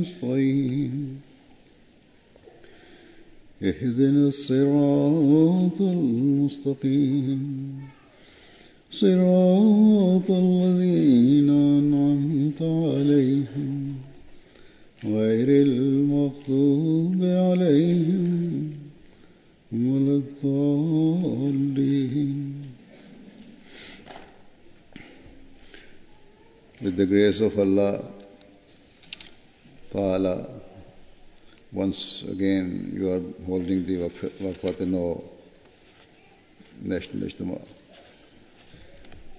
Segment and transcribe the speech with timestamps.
[0.00, 1.16] نستعين
[3.62, 7.42] اهدنا الصراط المستقيم.
[8.90, 13.94] صراط الذين أنعمت عليهم.
[15.04, 18.70] غير المغضوب عليهم
[19.72, 21.58] ولا الضالين.
[26.80, 28.17] With the grace of Allah
[29.90, 30.46] Ta'ala,
[31.72, 35.22] once again you are holding the Waqfaat-e-Nau
[36.82, 37.66] National Ijtema.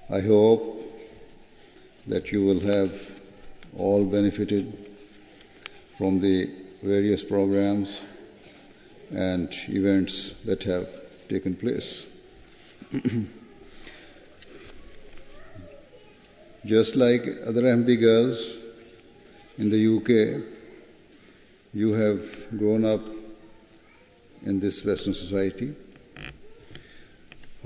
[0.09, 0.81] I hope
[2.07, 3.11] that you will have
[3.77, 4.75] all benefited
[5.99, 6.49] from the
[6.81, 8.01] various programs
[9.11, 10.87] and events that have
[11.27, 12.07] taken place.
[16.65, 18.57] Just like other Ahmadi girls
[19.59, 20.41] in the UK,
[21.73, 23.01] you have grown up
[24.43, 25.75] in this Western society.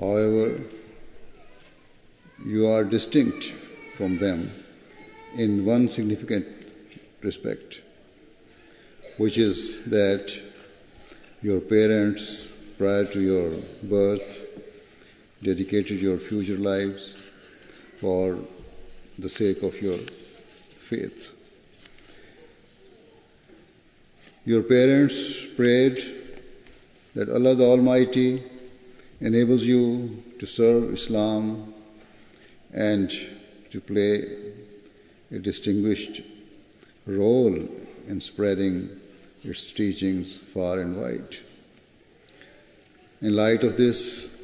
[0.00, 0.60] However,
[2.44, 3.52] you are distinct
[3.96, 4.50] from them
[5.36, 6.46] in one significant
[7.22, 7.80] respect,
[9.16, 10.36] which is that
[11.42, 13.50] your parents, prior to your
[13.84, 14.42] birth,
[15.44, 17.14] dedicated your future lives
[18.00, 18.36] for
[19.16, 21.34] the sake of your faith.
[24.46, 26.04] Your parents prayed
[27.14, 28.42] that Allah the Almighty
[29.18, 31.72] enables you to serve Islam
[32.70, 33.10] and
[33.70, 34.36] to play
[35.32, 36.20] a distinguished
[37.06, 37.56] role
[38.06, 38.90] in spreading
[39.42, 41.38] its teachings far and wide.
[43.22, 44.42] In light of this,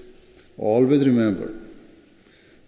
[0.57, 1.53] always remember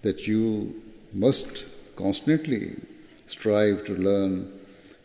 [0.03, 0.83] that you
[1.15, 1.65] must
[1.97, 2.77] constantly
[3.27, 4.53] strive to learn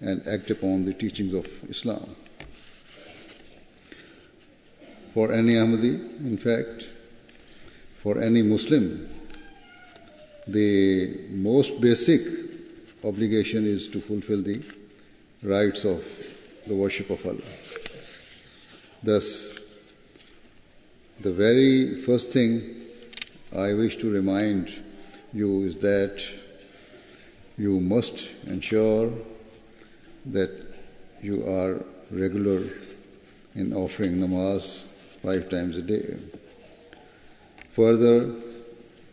[0.02, 2.16] and act upon the teachings of Islam.
[5.14, 6.90] For any Ahmadi, in fact,
[8.04, 9.10] for any Muslim,
[10.48, 12.22] the most basic
[13.04, 14.62] obligation is to fulfill the
[15.44, 16.04] rights of
[16.68, 17.42] the worship of Allah.
[19.04, 19.60] Thus,
[21.20, 22.76] the very first thing
[23.56, 24.72] I wish to remind
[25.34, 26.24] you is that
[27.58, 29.12] you must ensure
[30.32, 30.52] that
[31.22, 32.64] you are regular
[33.56, 34.84] in offering namaz
[35.24, 36.16] five times a day.
[37.72, 38.34] Further,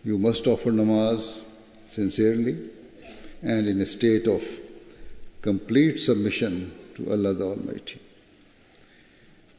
[0.05, 1.43] you must offer namaz
[1.87, 2.71] sincerely
[3.43, 4.43] and in a state of
[5.43, 8.01] complete submission to Allah the Almighty,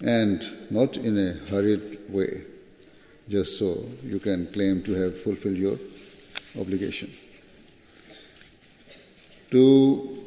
[0.02, 2.42] and not in a hurried way,
[3.30, 5.78] just so you can claim to have fulfilled your
[6.60, 7.14] obligation.
[9.52, 10.25] To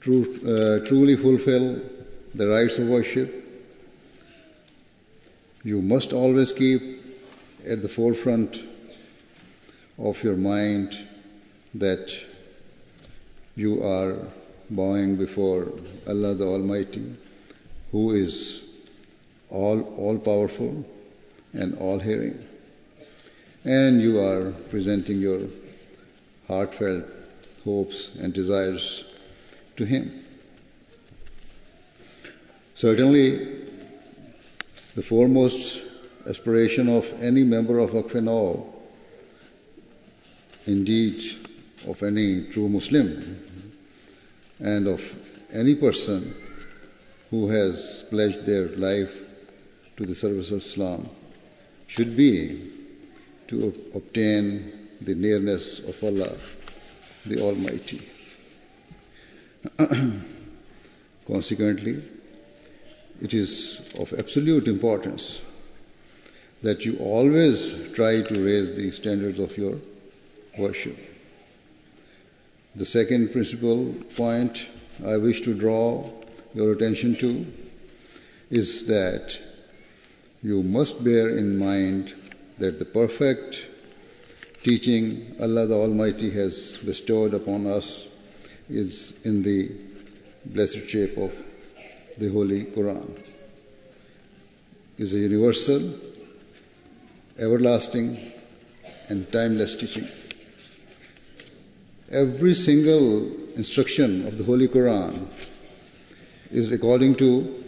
[0.00, 1.80] true, uh, truly fulfill
[2.34, 3.36] the rights of worship,
[5.62, 6.80] you must always keep
[7.68, 8.64] at the forefront
[9.98, 11.06] of your mind
[11.74, 12.16] that
[13.56, 14.16] you are
[14.70, 15.72] bowing before
[16.08, 17.14] Allah the Almighty,
[17.92, 18.70] who is
[19.50, 20.84] all, all powerful
[21.52, 22.38] and all hearing.
[23.64, 25.42] And you are presenting your
[26.48, 27.04] heartfelt
[27.64, 29.04] hopes and desires
[29.80, 30.12] to Him.
[32.74, 33.64] Certainly,
[34.94, 35.80] the foremost
[36.28, 38.66] aspiration of any member of Waqf
[40.66, 41.24] indeed
[41.88, 43.40] of any true Muslim,
[44.58, 45.00] and of
[45.50, 46.34] any person
[47.30, 49.24] who has pledged their life
[49.96, 51.08] to the service of Islam
[51.86, 52.70] should be
[53.48, 56.36] to obtain the nearness of Allah,
[57.24, 58.09] the Almighty.
[61.26, 62.02] Consequently,
[63.20, 65.42] it is of absolute importance
[66.62, 69.78] that you always try to raise the standards of your
[70.58, 70.96] worship.
[72.74, 74.68] The second principal point
[75.04, 76.08] I wish to draw
[76.54, 77.46] your attention to
[78.50, 79.40] is that
[80.42, 82.14] you must bear in mind
[82.58, 83.66] that the perfect
[84.62, 88.09] teaching Allah the Almighty has bestowed upon us
[88.70, 89.70] is in the
[90.44, 91.34] blessed shape of
[92.18, 93.18] the Holy Quran.
[94.96, 95.94] Is a universal,
[97.38, 98.32] everlasting,
[99.08, 100.08] and timeless teaching.
[102.10, 105.26] Every single instruction of the Holy Quran
[106.50, 107.64] is according to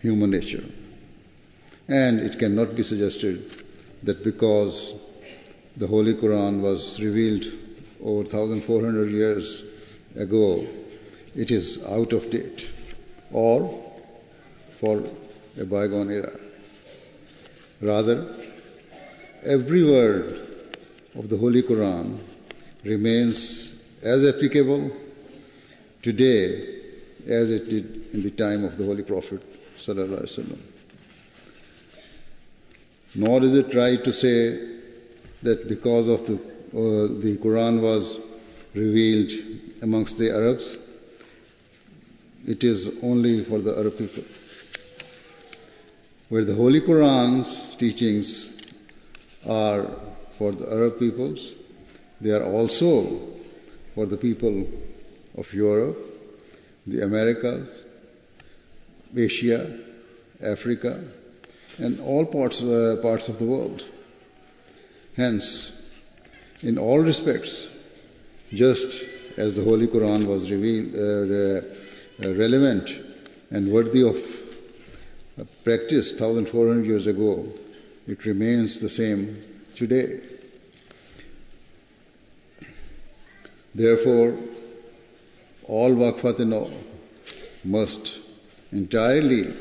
[0.00, 0.64] human nature.
[1.88, 3.64] And it cannot be suggested
[4.02, 4.94] that because
[5.76, 7.44] the Holy Quran was revealed
[8.02, 9.64] over 1400 years
[10.16, 10.66] ago,
[11.34, 12.70] it is out of date
[13.32, 13.82] or
[14.78, 15.04] for
[15.58, 16.32] a bygone era.
[17.80, 18.34] Rather,
[19.44, 20.66] every word
[21.14, 22.18] of the Holy Quran
[22.84, 24.90] remains as applicable
[26.02, 26.80] today
[27.26, 29.42] as it did in the time of the Holy Prophet.
[33.14, 34.78] Nor is it right to say
[35.42, 36.38] that because of the,
[36.72, 38.18] the Quran was
[38.74, 39.32] revealed
[39.82, 40.76] amongst the Arabs,
[42.46, 44.24] it is only for the Arab people.
[46.28, 48.56] Where the Holy Quran's teachings
[49.48, 49.90] are
[50.38, 51.52] for the Arab peoples,
[52.20, 53.20] they are also
[53.94, 54.66] for the people
[55.36, 55.98] of Europe,
[56.86, 57.84] the Americas,
[59.16, 59.78] Asia,
[60.42, 61.02] Africa,
[61.78, 63.84] and all parts, uh, parts of the world.
[65.16, 65.79] Hence,
[66.62, 67.66] in all respects,
[68.52, 69.04] just
[69.36, 72.90] as the Holy Quran was revealed, uh, uh, relevant
[73.50, 74.16] and worthy of
[75.64, 77.46] practice 1400 years ago,
[78.06, 79.42] it remains the same
[79.74, 80.20] today.
[83.74, 84.36] Therefore,
[85.64, 86.70] all Waqfaat-e-Nau
[87.64, 88.20] must
[88.72, 89.54] entirely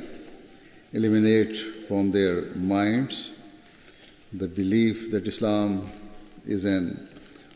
[0.94, 1.56] eliminate
[1.88, 3.32] from their minds
[4.34, 5.92] the belief that Islam
[6.46, 7.08] is an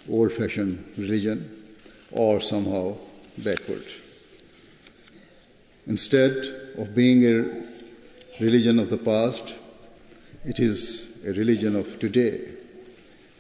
[0.10, 1.64] old fashioned religion
[2.12, 2.96] or somehow
[3.38, 3.84] backward.
[5.88, 6.32] Instead
[6.78, 7.64] of being a
[8.40, 9.56] religion of the past,
[10.46, 12.42] it is a religion of today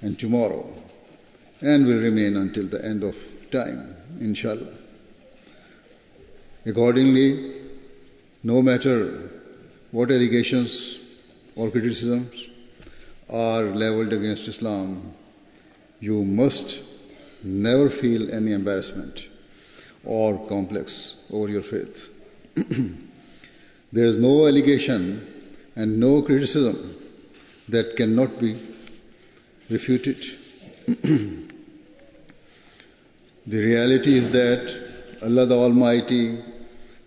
[0.01, 0.65] and tomorrow
[1.61, 3.17] and will remain until the end of
[3.51, 4.73] time, inshallah.
[6.65, 7.53] Accordingly,
[8.43, 9.29] no matter
[9.91, 10.99] what allegations
[11.55, 12.47] or criticisms
[13.29, 15.13] are leveled against Islam,
[16.07, 16.81] you must
[17.43, 19.27] never feel any embarrassment
[20.03, 22.09] or complex over your faith.
[23.97, 25.05] there is no allegation
[25.75, 26.77] and no criticism
[27.69, 28.51] that cannot be
[29.69, 30.17] refuted.
[33.47, 34.63] the reality is that
[35.21, 36.41] Allah the Almighty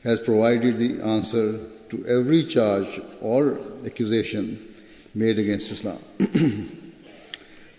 [0.04, 1.58] has provided the answer
[1.90, 4.74] to every charge or accusation
[5.14, 5.98] made against Islam,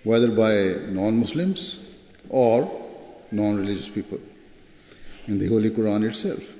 [0.07, 0.53] whether by
[0.97, 1.79] non Muslims
[2.29, 2.57] or
[3.31, 4.19] non religious people,
[5.27, 6.53] in the Holy Quran itself.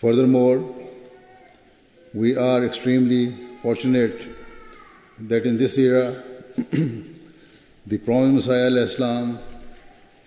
[0.00, 0.58] Furthermore,
[2.14, 4.28] we are extremely fortunate
[5.18, 6.22] that in this era,
[6.56, 9.38] the promised Messiah Islam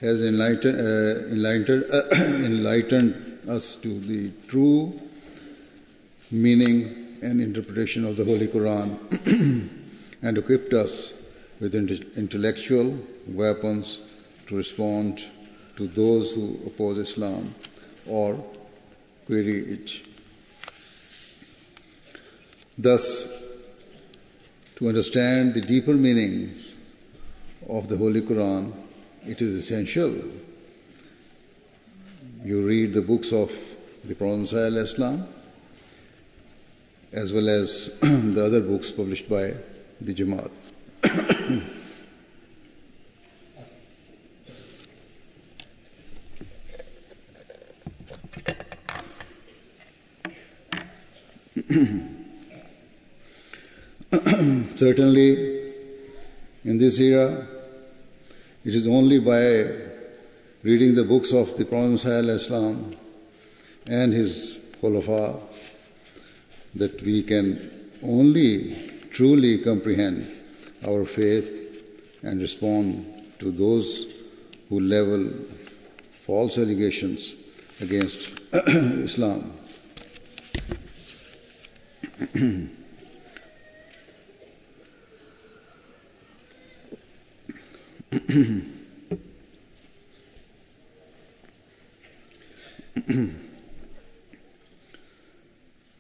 [0.02, 2.04] has enlightened, uh, enlightened, uh,
[2.52, 5.00] enlightened us to the true
[6.30, 8.90] meaning and interpretation of the Holy Quran
[10.22, 11.14] and equipped us
[11.60, 14.02] with intellectual weapons
[14.48, 15.24] to respond
[15.76, 17.56] to those who oppose Islam
[18.06, 18.44] or
[19.26, 20.02] query it.
[22.78, 23.42] Thus,
[24.76, 26.74] to understand the deeper meanings
[27.70, 28.74] of the Holy Quran,
[29.26, 30.16] it is essential
[32.44, 33.52] you read the books of
[34.04, 35.26] the Prophet Islam
[37.14, 39.54] as well as the other books published by
[40.02, 40.52] the Jamaat.
[54.76, 55.74] Certainly,
[56.66, 57.48] in this era,
[58.66, 59.66] it is only by
[60.64, 62.96] reading the books of the Prophet Muhammad Islam
[63.86, 65.40] and his Khulafa
[66.76, 70.28] that we can only truly comprehend
[70.86, 71.50] our faith
[72.24, 74.06] and respond to those
[74.70, 75.32] who level
[76.25, 77.34] false allegations
[77.82, 79.54] against Islam.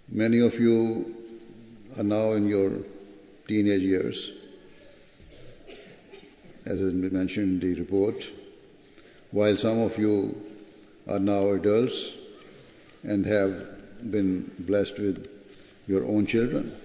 [0.09, 1.15] Many of you
[1.97, 2.71] are now in your
[3.47, 4.31] teenage years,
[6.65, 8.31] as been mentioned in the report,
[9.31, 10.41] while some of you
[11.07, 12.13] are now adults
[13.03, 15.27] and have been blessed with
[15.87, 16.75] your own children.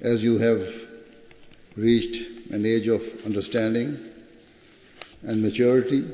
[0.00, 0.66] As you have
[1.76, 3.98] reached an age of understanding
[5.22, 6.04] and maturity,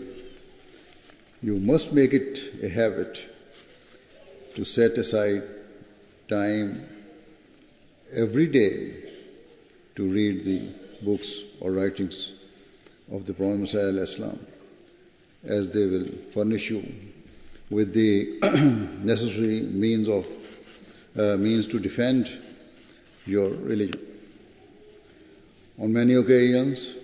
[1.42, 3.26] you must make it a habit
[4.54, 5.42] to set aside
[6.28, 6.87] time
[8.12, 8.94] every day
[9.96, 12.32] to read the books or writings
[13.11, 14.38] of the Promised Messiah Islam,
[15.44, 16.82] as they will furnish you
[17.71, 18.38] with the
[19.02, 20.26] necessary means of
[21.18, 22.30] uh, means to defend
[23.26, 24.00] your religion.
[25.78, 26.94] On many occasions,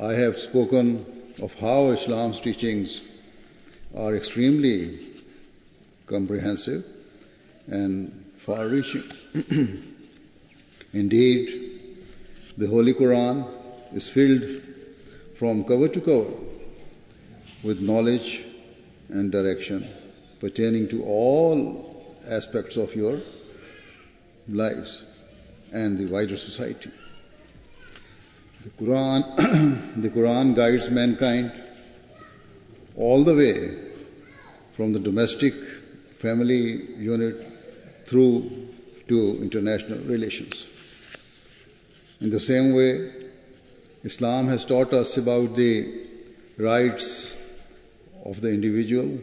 [0.00, 1.04] I have spoken
[1.42, 3.02] of how Islam's teachings
[3.96, 4.98] are extremely
[6.06, 6.84] comprehensive
[7.66, 9.04] and far reaching.
[10.92, 11.71] Indeed,
[12.56, 13.46] the Holy Quran
[13.92, 14.62] is filled
[15.36, 16.30] from cover to cover
[17.62, 18.44] with knowledge
[19.08, 19.86] and direction
[20.40, 23.20] pertaining to all aspects of your
[24.48, 25.02] lives
[25.72, 26.90] and the wider society.
[28.62, 31.52] The Quran, the Quran guides mankind
[32.96, 33.76] all the way
[34.72, 35.54] from the domestic
[36.18, 37.46] family unit
[38.06, 38.68] through
[39.08, 40.66] to international relations.
[42.22, 43.10] In the same way,
[44.04, 46.06] Islam has taught us about the
[46.56, 47.36] rights
[48.24, 49.18] of the individual,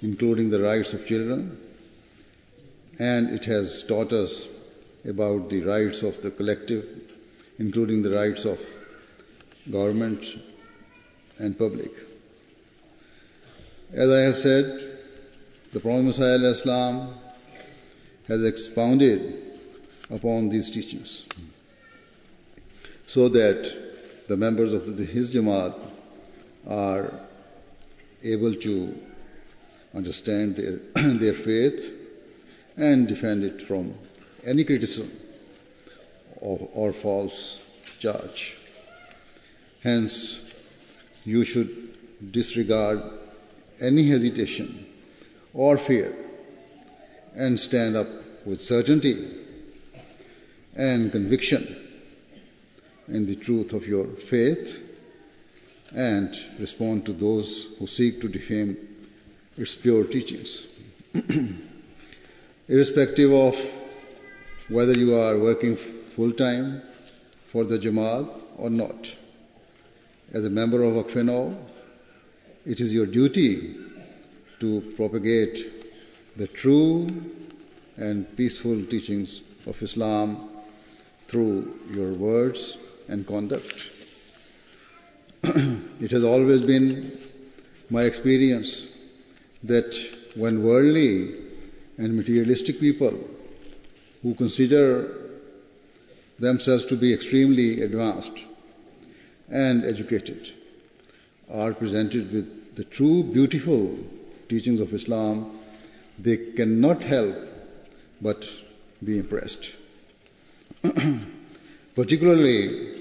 [0.00, 1.58] including the rights of children,
[3.00, 4.46] and it has taught us
[5.04, 6.86] about the rights of the collective,
[7.58, 8.60] including the rights of
[9.68, 10.24] government
[11.40, 11.90] and public.
[13.92, 14.66] As I have said,
[15.72, 17.12] the Promised Messiah Islam
[18.28, 19.58] has expounded
[20.08, 21.24] upon these teachings
[23.10, 25.74] so that the members of the, his Jamaat
[26.68, 27.12] are
[28.22, 28.96] able to
[29.92, 31.92] understand their, their faith
[32.76, 33.94] and defend it from
[34.46, 35.10] any criticism
[36.36, 38.56] or, or false charge.
[39.82, 40.54] Hence,
[41.24, 43.02] you should disregard
[43.80, 44.86] any hesitation
[45.52, 46.14] or fear
[47.34, 48.06] and stand up
[48.46, 49.36] with certainty
[50.76, 51.88] and conviction
[53.12, 54.82] in the truth of your faith
[55.94, 58.76] and respond to those who seek to defame
[59.56, 60.66] its pure teachings.
[62.68, 63.56] Irrespective of
[64.68, 66.82] whether you are working full time
[67.48, 69.16] for the Jamaat or not,
[70.32, 71.56] as a member of Akfino,
[72.64, 73.74] it is your duty
[74.60, 77.08] to propagate the true
[77.96, 80.48] and peaceful teachings of Islam
[81.26, 82.78] through your words
[83.10, 83.88] and conduct.
[86.00, 87.18] it has always been
[87.90, 88.86] my experience
[89.62, 89.94] that
[90.34, 91.34] when worldly
[91.98, 93.18] and materialistic people
[94.22, 95.16] who consider
[96.38, 98.46] themselves to be extremely advanced
[99.50, 100.52] and educated
[101.52, 103.98] are presented with the true beautiful
[104.48, 105.58] teachings of Islam,
[106.18, 107.34] they cannot help
[108.22, 108.48] but
[109.02, 109.76] be impressed.
[111.94, 112.99] Particularly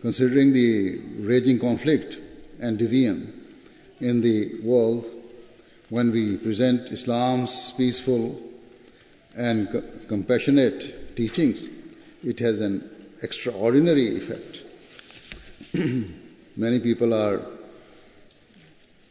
[0.00, 2.18] considering the raging conflict
[2.60, 3.32] and division
[4.00, 5.06] in the world
[5.88, 8.40] when we present Islam's peaceful
[9.34, 11.68] and co- compassionate teachings,
[12.24, 12.88] it has an
[13.22, 14.64] extraordinary effect.
[16.56, 17.40] Many people are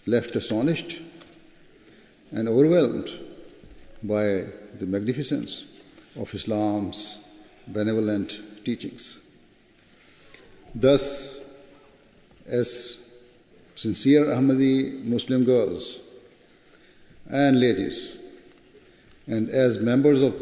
[0.06, 1.02] left astonished
[2.32, 3.10] and overwhelmed
[4.04, 4.46] by
[4.80, 5.66] the magnificence
[6.16, 7.28] of Islam's
[7.68, 9.18] benevolent teachings.
[10.74, 11.40] Thus,
[12.46, 13.10] as
[13.76, 16.00] sincere Ahmadi Muslim girls
[17.30, 18.18] and ladies,
[19.28, 20.34] and as members of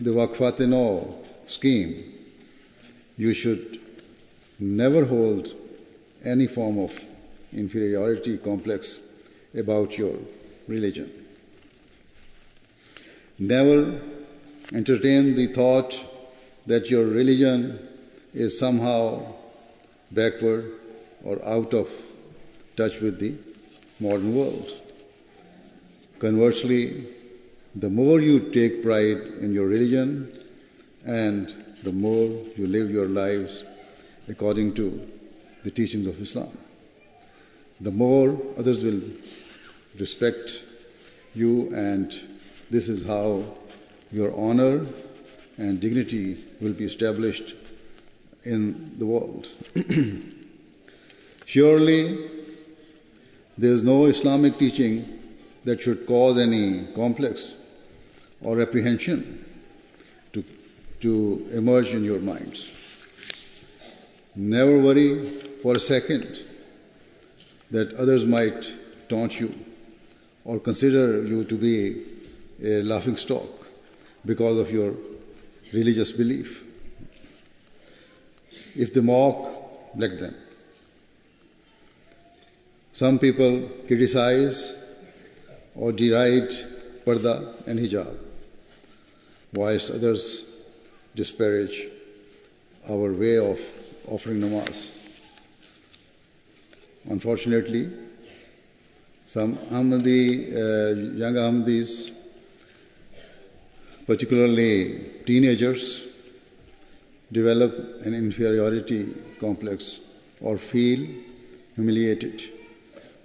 [0.00, 2.12] the Waqfaat-e-Nau scheme,
[3.16, 3.80] you should
[4.58, 5.54] never hold
[6.24, 6.98] any form of
[7.52, 8.98] inferiority complex
[9.56, 10.16] about your
[10.66, 11.10] religion.
[13.38, 14.00] Never
[14.72, 16.02] entertain the thought
[16.66, 17.78] that your religion
[18.34, 19.35] is somehow
[20.10, 20.72] backward
[21.24, 21.88] or out of
[22.76, 23.34] touch with the
[24.00, 24.70] modern world.
[26.18, 27.06] Conversely,
[27.74, 30.32] the more you take pride in your religion
[31.04, 33.64] and the more you live your lives
[34.28, 35.08] according to
[35.62, 36.56] the teachings of Islam,
[37.80, 39.00] the more others will
[39.98, 40.64] respect
[41.34, 42.18] you, and
[42.70, 43.44] this is how
[44.10, 44.86] your honor
[45.58, 47.54] and dignity will be established
[48.46, 49.48] in the world.
[51.46, 52.18] Surely,
[53.58, 55.18] there is no Islamic teaching
[55.64, 57.54] that should cause any complex
[58.40, 59.44] or apprehension
[60.32, 60.44] to,
[61.00, 62.72] to emerge in your minds.
[64.34, 66.44] Never worry for a second
[67.70, 68.72] that others might
[69.08, 69.52] taunt you
[70.44, 72.04] or consider you to be
[72.62, 73.48] a laughing stock
[74.24, 74.94] because of your
[75.72, 76.65] religious belief.
[78.76, 80.34] If they mock, let them.
[82.92, 84.74] Some people criticize
[85.74, 86.50] or deride
[87.04, 88.16] parda and hijab,
[89.52, 90.50] whilst others
[91.14, 91.86] disparage
[92.88, 93.58] our way of
[94.08, 94.90] offering namaz.
[97.08, 97.90] Unfortunately,
[99.26, 102.10] some Ahmadi, uh, young Ahmadis,
[104.06, 106.05] particularly teenagers,
[107.32, 110.00] develop an inferiority complex
[110.40, 111.06] or feel
[111.74, 112.42] humiliated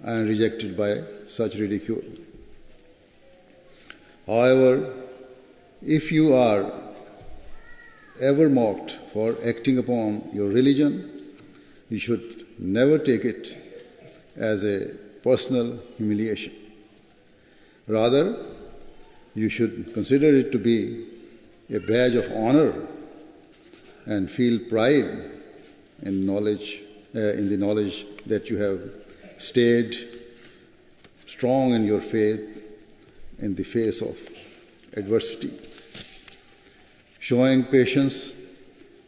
[0.02, 2.02] and rejected by such ridicule.
[4.26, 4.92] However,
[5.82, 6.70] if you are
[8.20, 11.10] ever mocked for acting upon your religion,
[11.88, 13.56] you should never take it
[14.36, 16.52] as a personal humiliation.
[17.86, 18.36] Rather,
[19.34, 21.06] you should consider it to be
[21.70, 22.86] a badge of honor
[24.06, 25.30] and feel pride
[26.02, 26.80] in knowledge,
[27.14, 28.80] uh, in the knowledge that you have
[29.38, 29.96] stayed
[31.26, 32.64] strong in your faith
[33.38, 34.16] in the face of
[34.96, 35.50] adversity.
[37.18, 38.32] Showing patience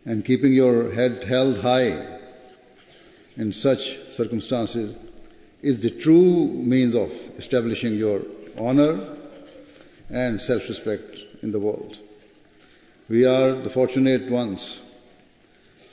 [0.04, 2.20] and keeping your head held high
[3.37, 4.96] in such circumstances
[5.62, 8.22] is the true means of establishing your
[8.59, 9.16] honor
[10.11, 11.98] and self respect in the world.
[13.09, 14.80] We are the fortunate ones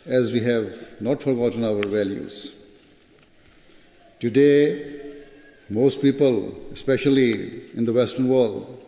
[0.05, 2.53] as we have not forgotten our values.
[4.19, 4.99] Today,
[5.69, 8.83] most people, especially in the Western world,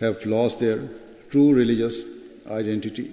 [0.00, 0.88] have lost their
[1.30, 2.04] true religious
[2.48, 3.12] identity.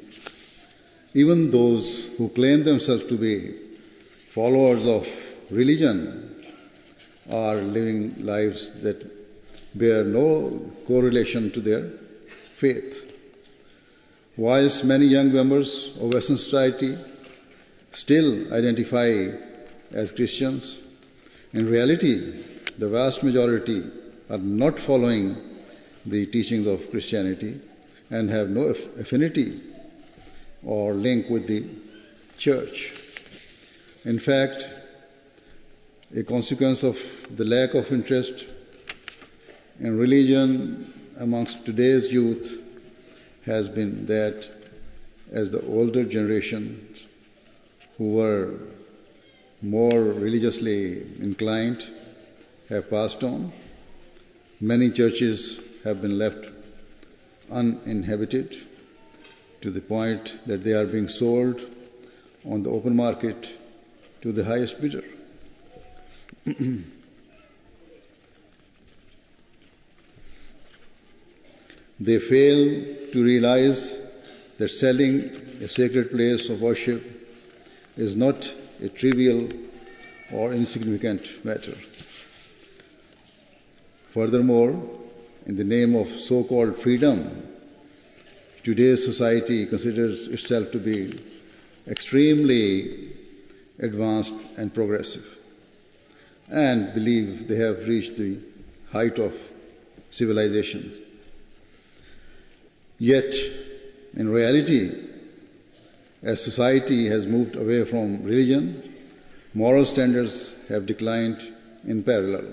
[1.14, 3.56] Even those who claim themselves to be
[4.30, 5.08] followers of
[5.50, 6.46] religion
[7.32, 9.00] are living lives that
[9.78, 11.90] bear no correlation to their
[12.52, 13.09] faith.
[14.40, 16.98] Whilst many young members of Western society
[17.92, 19.34] still identify
[19.92, 20.78] as Christians,
[21.52, 22.46] in reality,
[22.78, 23.84] the vast majority
[24.30, 25.36] are not following
[26.06, 27.60] the teachings of Christianity
[28.10, 29.60] and have no affinity
[30.64, 31.66] or link with the
[32.38, 32.94] church.
[34.06, 34.70] In fact,
[36.16, 36.98] a consequence of
[37.36, 38.46] the lack of interest
[39.82, 42.59] in religion amongst today's youth
[43.46, 44.50] has been that
[45.32, 47.06] as the older generations
[47.98, 48.60] who were
[49.62, 51.90] more religiously inclined
[52.70, 53.52] have passed on,
[54.60, 56.50] many churches have been left
[57.52, 58.56] uninhabited
[59.62, 61.62] to the point that they are being sold
[62.46, 63.58] on the open market
[64.22, 65.04] to the highest bidder.
[72.00, 73.96] They fail to realize
[74.58, 77.02] that selling a sacred place of worship
[77.98, 79.50] is not a trivial
[80.32, 81.76] or insignificant matter.
[84.12, 84.72] Furthermore,
[85.46, 87.48] in the name of so called freedom,
[88.64, 91.20] today's society considers itself to be
[91.88, 93.14] extremely
[93.80, 95.38] advanced and progressive
[96.52, 98.38] and believe they have reached the
[98.92, 99.36] height of
[100.10, 100.92] civilization.
[103.00, 103.34] Yet,
[104.18, 104.92] in reality,
[106.22, 108.84] as society has moved away from religion,
[109.54, 111.54] moral standards have declined
[111.86, 112.46] in parallel.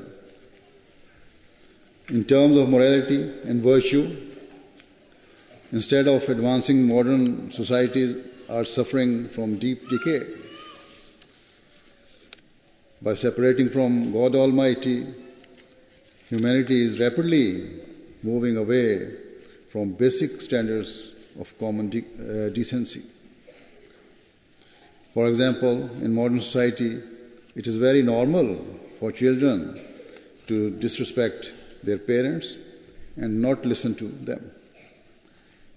[2.11, 4.16] In terms of morality and virtue,
[5.72, 10.22] instead of advancing, modern societies are suffering from deep decay.
[13.02, 15.06] By separating from God Almighty,
[16.28, 17.80] humanity is rapidly
[18.22, 19.25] moving away
[19.70, 23.02] from basic standards of common de- uh, decency.
[25.14, 27.02] For example, in modern society,
[27.55, 28.57] it is very normal
[29.00, 29.81] for children
[30.46, 31.52] to disrespect
[31.83, 32.57] their parents
[33.16, 34.50] and not listen to them.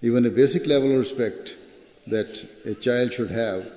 [0.02, 1.56] Even a basic level of respect
[2.06, 3.70] that a child should have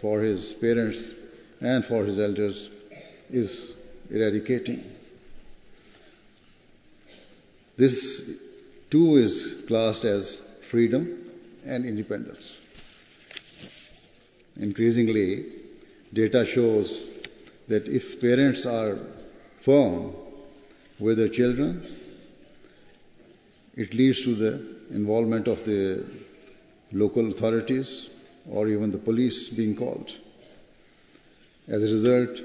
[0.00, 1.14] for his parents
[1.60, 2.70] and for his elders
[3.30, 3.74] is
[4.10, 4.82] eradicating.
[7.76, 8.41] This
[8.92, 11.18] too is classed as freedom
[11.64, 12.58] and independence.
[14.60, 15.46] Increasingly,
[16.12, 17.06] data shows
[17.68, 18.98] that if parents are
[19.60, 20.12] firm
[20.98, 21.82] with their children,
[23.74, 24.52] it leads to the
[24.90, 26.04] involvement of the
[26.92, 28.10] local authorities
[28.50, 30.18] or even the police being called.
[31.66, 32.42] As a result,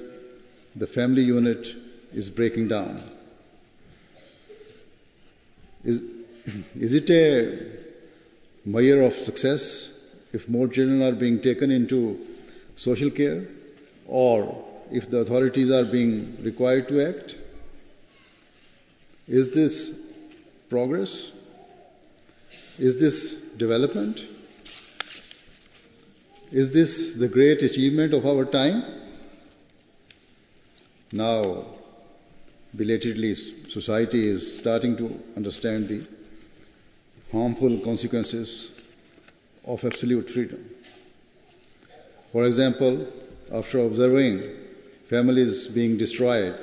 [0.77, 1.75] the family unit
[2.13, 3.01] is breaking down.
[5.83, 6.01] Is,
[6.75, 7.77] is it a
[8.65, 9.99] measure of success
[10.33, 12.25] if more children are being taken into
[12.75, 13.47] social care
[14.05, 17.35] or if the authorities are being required to act?
[19.27, 20.01] Is this
[20.69, 21.31] progress?
[22.77, 24.25] Is this development?
[26.51, 28.83] Is this the great achievement of our time?
[31.11, 31.65] Now,
[32.75, 36.05] belatedly, society is starting to understand the
[37.31, 38.71] harmful consequences
[39.65, 40.69] of absolute freedom.
[42.31, 43.07] For example,
[43.51, 44.43] after observing
[45.07, 46.55] families being destroyed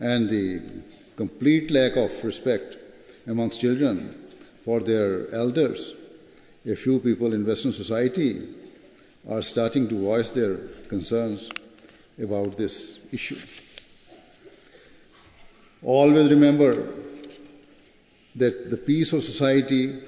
[0.00, 0.62] and the
[1.16, 2.76] complete lack of respect
[3.26, 4.14] amongst children
[4.64, 5.94] for their elders,
[6.66, 8.48] a few people in Western society
[9.28, 10.56] are starting to voice their
[10.88, 11.50] concerns
[12.20, 13.38] about this issue.
[15.82, 17.01] Always remember
[18.36, 20.00] that the peace of society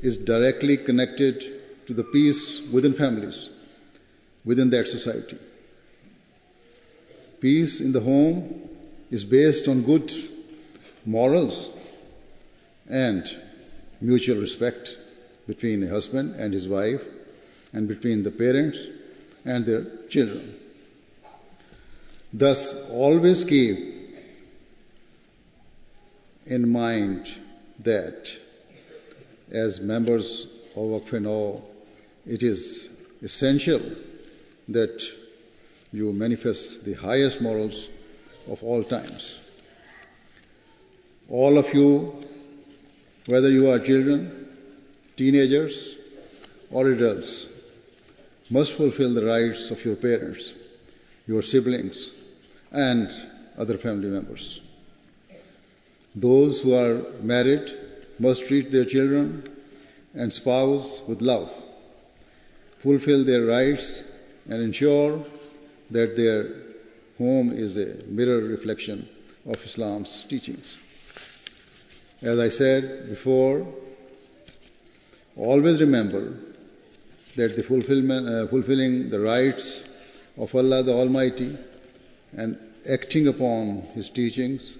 [0.00, 1.44] is directly connected
[1.86, 3.50] to the peace within families,
[4.44, 5.38] within that society.
[7.40, 8.68] Peace in the home
[9.10, 10.12] is based on good
[11.04, 11.68] morals
[12.88, 13.36] and
[14.00, 14.96] mutual respect
[15.46, 17.02] between a husband and his wife,
[17.72, 18.88] and between the parents
[19.44, 20.54] and their children.
[22.32, 23.99] Thus, always keep
[26.50, 27.38] in mind
[27.78, 28.30] that
[29.50, 31.62] as members of Waqf
[32.26, 32.88] it is
[33.22, 33.80] essential
[34.68, 35.00] that
[35.92, 37.88] you manifest the highest morals
[38.48, 39.38] of all times.
[41.28, 42.20] All of you,
[43.26, 44.48] whether you are children,
[45.16, 45.94] teenagers,
[46.70, 47.46] or adults,
[48.50, 50.54] must fulfill the rights of your parents,
[51.28, 52.10] your siblings,
[52.72, 53.08] and
[53.56, 54.60] other family members.
[56.14, 57.72] Those who are married
[58.18, 59.48] must treat their children
[60.14, 61.50] and spouse with love,
[62.78, 64.10] fulfill their rights,
[64.48, 65.24] and ensure
[65.90, 66.48] that their
[67.18, 69.08] home is a mirror reflection
[69.46, 70.76] of Islam's teachings.
[72.22, 73.66] As I said before,
[75.36, 76.34] always remember
[77.36, 79.88] that the fulfillment, uh, fulfilling the rights
[80.36, 81.56] of Allah the Almighty
[82.36, 84.76] and acting upon His teachings,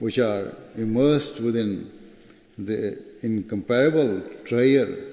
[0.00, 1.90] which are immersed within
[2.58, 5.06] the incomparable treasure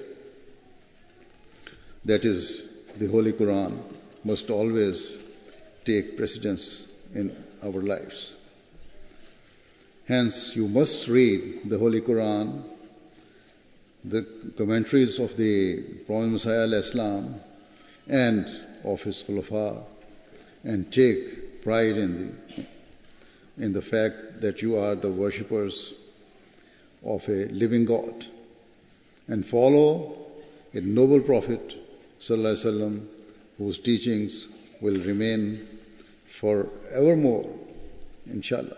[2.04, 2.64] that is
[2.98, 3.78] the Holy Quran,
[4.24, 5.18] must always
[5.86, 7.32] take precedence in
[7.64, 8.36] our lives.
[10.08, 12.64] Hence, you must read the Holy Quran
[14.06, 17.36] the commentaries of the Promised Messiah Islam
[18.08, 18.48] and
[18.86, 19.84] of his Khulafa
[20.64, 22.18] and take pride in
[22.56, 22.66] the,
[23.59, 25.95] in the fact that you are the worshippers
[27.05, 28.27] of a living God
[29.29, 30.17] and follow
[30.73, 31.77] a noble Prophet
[32.21, 33.07] وسلم,
[33.59, 34.49] whose teachings
[34.81, 35.67] will remain
[36.27, 37.49] forevermore,
[38.27, 38.77] inshallah.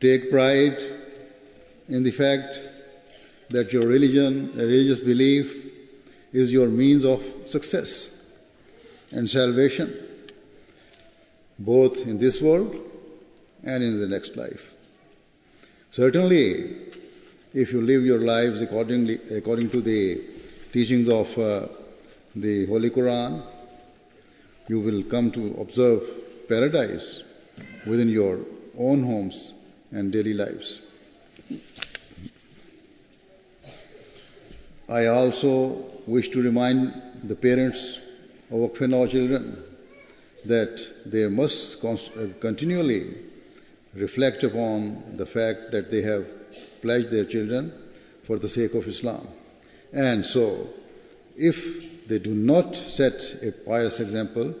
[0.00, 0.76] Take pride
[1.88, 2.60] in the fact
[3.50, 5.72] that your religion, religious belief,
[6.32, 8.32] is your means of success
[9.12, 9.94] and salvation,
[11.59, 12.75] both in this world
[13.63, 14.73] and in the next life.
[15.91, 16.75] Certainly,
[17.53, 20.21] if you live your lives accordingly, according to the
[20.71, 21.67] teachings of uh,
[22.35, 23.43] the Holy Quran,
[24.67, 26.03] you will come to observe
[26.47, 27.23] paradise
[27.85, 28.39] within your
[28.77, 29.53] own homes
[29.91, 30.81] and daily lives.
[34.87, 36.93] I also wish to remind
[37.23, 37.99] the parents
[38.49, 39.68] of Waqf children
[40.45, 41.97] that they must uh,
[42.39, 43.15] continually
[43.93, 46.25] reflect upon the fact that they have
[46.81, 47.73] pledged their children
[48.23, 49.27] for the sake of Islam.
[49.91, 50.69] And so,
[51.35, 54.53] if they do not set a pious example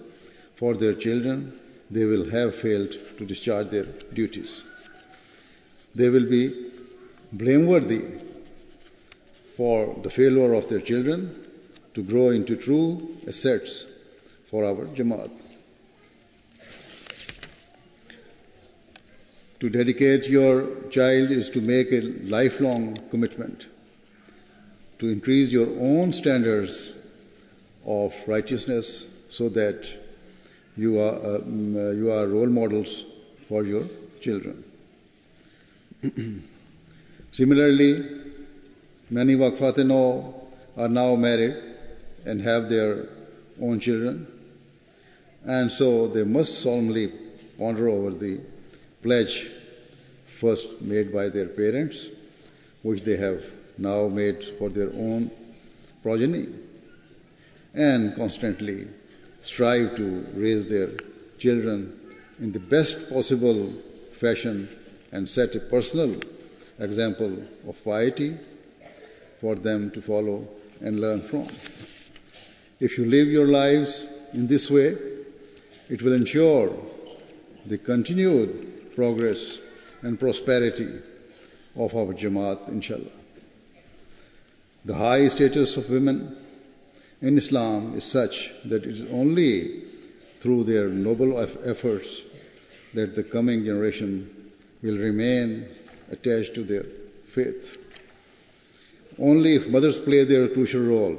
[0.55, 1.57] for their children,
[1.89, 4.61] they will have failed to discharge their duties.
[5.95, 6.71] They will be
[7.31, 8.03] blameworthy
[9.55, 11.35] for the failure of their children
[11.93, 13.85] to grow into true assets
[14.49, 15.38] for our Jamaat.
[19.59, 23.67] To dedicate your child is to make a lifelong commitment
[24.99, 26.93] to increase your own standards
[27.85, 29.91] of righteousness so that
[30.77, 33.05] you are, um, uh, you are role models
[33.47, 33.85] for your
[34.21, 34.63] children.
[37.31, 38.05] Similarly,
[39.09, 40.33] many Waqfaat-e-Nau
[40.77, 41.55] are now married
[42.25, 43.07] and have their
[43.61, 44.27] own children,
[45.45, 47.11] and so they must solemnly
[47.57, 48.39] ponder over the
[49.01, 49.47] pledge
[50.25, 52.07] first made by their parents,
[52.81, 53.43] which they have
[53.77, 55.31] now made for their own
[56.01, 56.47] progeny,
[57.73, 58.87] and constantly
[59.41, 60.89] strive to raise their
[61.37, 61.97] children
[62.39, 63.73] in the best possible
[64.13, 64.67] fashion
[65.11, 66.15] and set a personal
[66.79, 68.37] example of piety
[69.39, 70.47] for them to follow
[70.81, 71.47] and learn from.
[72.79, 74.95] If you live your lives in this way,
[75.89, 76.73] it will ensure
[77.65, 78.68] the continued
[78.99, 79.59] progress
[80.01, 80.91] and prosperity
[81.77, 83.15] of our Jamaat, inshallah.
[84.83, 86.35] The high status of women
[87.21, 89.83] in Islam is such that it is only
[90.41, 92.23] through their noble efforts
[92.93, 94.11] that the coming generation
[94.83, 95.65] will remain
[96.11, 96.83] attached to their
[97.37, 97.77] faith.
[99.17, 101.17] Only if mothers play their crucial role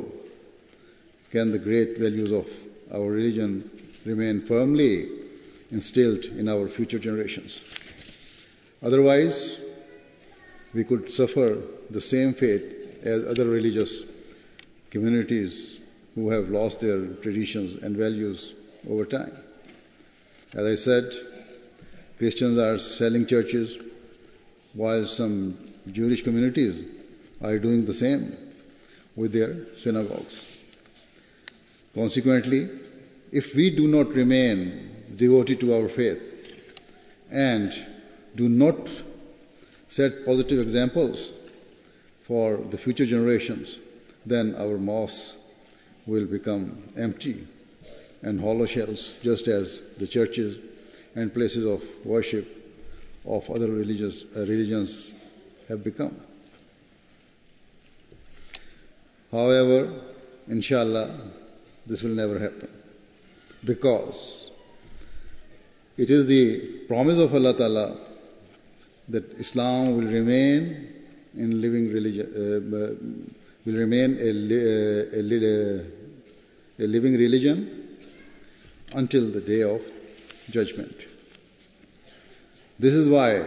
[1.32, 2.46] can the great values of
[2.92, 3.70] our religion
[4.04, 5.19] remain firmly
[5.70, 7.62] instilled in our future generations.
[8.82, 9.60] Otherwise,
[10.72, 12.62] we could suffer the same fate
[13.02, 14.04] as other religious
[14.90, 15.80] communities
[16.14, 18.54] who have lost their traditions and values
[18.88, 19.32] over time.
[20.54, 21.12] As I said,
[22.18, 23.78] Christians are selling churches,
[24.74, 25.56] while some
[25.90, 26.82] Jewish communities
[27.42, 28.36] are doing the same
[29.16, 30.58] with their synagogues.
[31.94, 32.68] Consequently,
[33.32, 36.20] if we do not remain devoted to our faith.
[37.30, 37.72] And
[38.36, 38.88] do not
[39.88, 41.32] set positive examples
[42.22, 43.78] for the future generations,
[44.24, 45.36] then our mosques
[46.06, 47.46] will become empty
[48.22, 50.58] and hollow shells, just as the churches
[51.14, 52.56] and places of worship
[53.26, 55.12] of other religious, uh, religions
[55.68, 56.14] have become.
[59.30, 59.92] However,
[60.48, 61.18] inshallah,
[61.86, 62.68] this will never happen.
[63.64, 64.49] Because
[65.96, 67.96] it is the promise of Allah Ta'ala
[69.08, 70.88] that Islam will remain
[71.36, 72.94] in living religion, uh, uh
[73.64, 74.30] will remain a,
[75.10, 75.84] a, a,
[76.78, 77.98] a living religion
[78.94, 79.80] until the day of
[80.50, 81.06] judgment.
[82.78, 83.44] This is why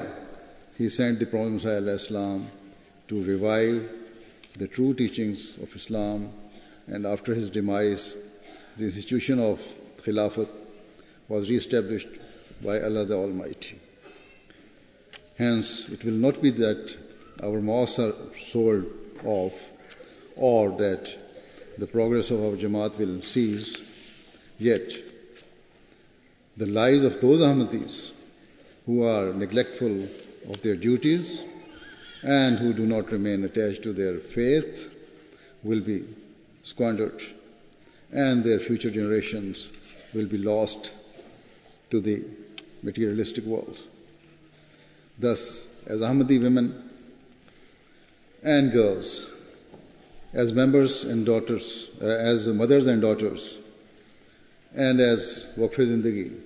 [0.77, 2.47] he sent the Prophet Muhammad
[3.08, 3.89] to revive
[4.58, 6.32] the true teachings of Islam,
[6.88, 8.15] and after his demise,
[8.77, 9.60] the institution of
[10.03, 10.47] Khilafat
[11.27, 12.08] was re-established
[12.63, 13.78] by Allah the Almighty.
[15.38, 16.95] Hence, it will not be that
[17.43, 18.13] our mosques are
[18.49, 18.86] sold
[19.26, 19.54] off
[20.36, 21.17] or that
[21.78, 23.82] the progress of our Jamaat will cease,
[24.60, 24.93] yet
[26.56, 28.12] the lives of those Ahmadis
[28.86, 30.04] who are neglectful
[30.49, 31.43] of their duties
[32.21, 34.93] and who do not remain attached to their faith
[35.63, 36.04] will be
[36.63, 37.21] squandered,
[38.12, 39.69] and their future generations
[40.13, 40.91] will be lost
[41.89, 42.23] to the
[42.84, 43.80] materialistic world.
[45.17, 46.89] Thus, as Ahmadi women
[48.43, 49.32] and girls,
[50.34, 53.58] as members and daughters, uh, as mothers and daughters,
[54.76, 56.39] and as Waqf Zindagi,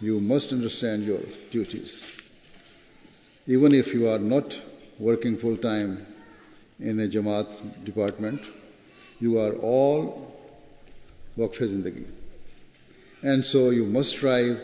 [0.00, 2.20] you must understand your duties.
[3.46, 4.60] Even if you are not
[4.98, 6.04] working full time
[6.80, 8.40] in a Jamaat department,
[9.20, 10.34] you are all
[11.38, 12.06] Waqf Zindagi.
[13.22, 14.60] And so you must strive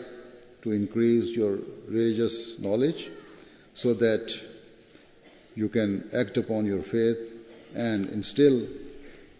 [0.61, 3.09] to increase your religious knowledge
[3.73, 4.39] so that
[5.55, 7.17] you can act upon your faith
[7.75, 8.67] and instill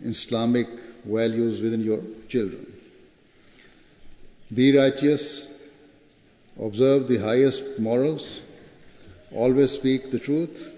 [0.01, 0.67] Islamic
[1.05, 2.65] values within your children.
[4.53, 5.53] Be righteous,
[6.59, 8.41] observe the highest morals,
[9.31, 10.77] always speak the truth,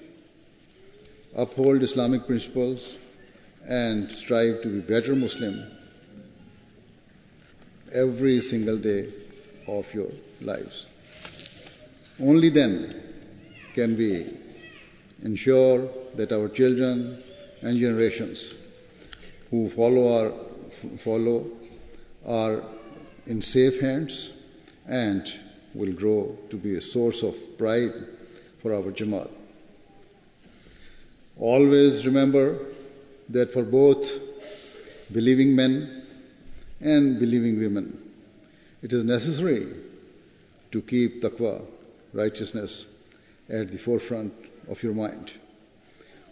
[1.35, 2.97] uphold Islamic principles,
[3.67, 5.65] and strive to be better Muslim
[7.93, 9.07] every single day
[9.67, 10.85] of your lives.
[12.19, 13.01] Only then
[13.73, 14.27] can we
[15.23, 17.21] ensure that our children
[17.61, 18.55] and generations
[19.49, 20.31] who follow our
[20.97, 21.47] follow
[22.25, 22.63] are
[23.25, 24.31] in safe hands
[24.87, 25.39] and
[25.73, 27.93] will grow to be a source of pride
[28.61, 29.29] for our Jamaat.
[31.39, 32.59] Always remember
[33.29, 34.11] that for both
[35.11, 36.03] believing men
[36.79, 38.02] and believing women,
[38.83, 39.65] it is necessary
[40.71, 41.61] to keep taqwa,
[42.13, 42.85] righteousness,
[43.49, 44.33] at the forefront
[44.69, 45.31] of your mind,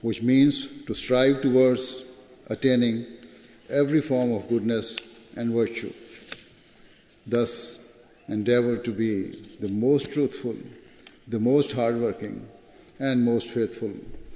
[0.02, 2.04] which means to strive towards
[2.48, 3.06] attaining
[3.70, 4.98] every form of goodness
[5.38, 5.94] and virtue.
[7.26, 7.80] Thus,
[8.28, 10.56] endeavor to be the most truthful,
[11.28, 12.48] the most hardworking,
[13.00, 13.94] and most faithful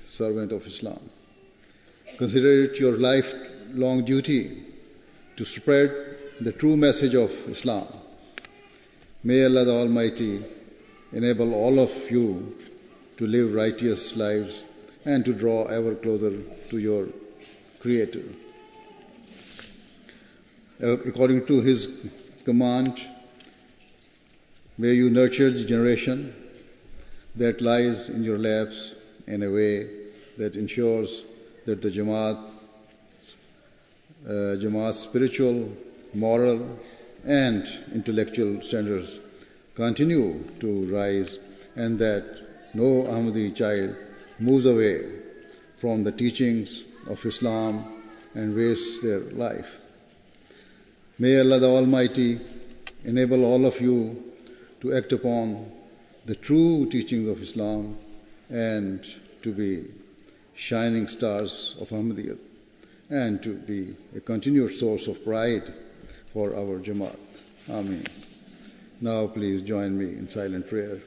[0.07, 1.01] servant of Islam.
[2.17, 4.63] Consider it your lifelong duty
[5.35, 5.91] to spread
[6.39, 7.87] the true message of Islam.
[9.27, 10.45] May Allah the Almighty
[11.11, 12.55] enable all of you
[13.17, 14.63] to live righteous lives
[15.03, 16.31] and to draw ever closer
[16.69, 17.07] to your
[17.79, 18.21] Creator.
[20.79, 21.89] According to His
[22.43, 23.01] command,
[24.77, 26.35] may you nurture the generation
[27.35, 28.93] that lies in your laps
[29.25, 29.89] in a way
[30.37, 31.23] that ensures
[31.65, 32.37] that the Jamaat,
[34.23, 34.29] uh,
[34.61, 35.75] Jamaat's spiritual,
[36.13, 36.77] moral,
[37.25, 39.19] and intellectual standards
[39.73, 41.37] continue to rise
[41.75, 42.23] and that
[42.73, 43.95] no Ahmadi child
[44.39, 45.05] moves away
[45.77, 47.83] from the teachings of Islam
[48.33, 49.79] and wastes their life.
[51.17, 52.39] May Allah the Almighty
[53.03, 54.23] enable all of you
[54.81, 55.71] to act upon
[56.25, 57.97] the true teachings of Islam
[58.49, 59.05] and
[59.41, 59.85] to be
[60.55, 62.37] shining stars of Ahmadiyyat
[63.09, 65.73] and to be a continued source of pride
[66.35, 67.17] for our Jamaat.
[67.69, 68.05] Ameen.
[68.99, 70.99] Now please join me in silent prayer.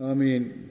[0.00, 0.70] Ameen.